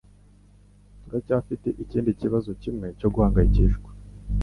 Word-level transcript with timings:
Turacyafite 1.01 1.67
ikindi 1.83 2.11
kibazo 2.21 2.49
kimwe 2.61 2.87
cyo 2.99 3.09
guhangayikishwa 3.13 3.89